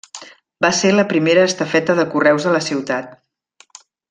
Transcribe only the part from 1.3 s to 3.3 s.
estafeta de correus de la ciutat.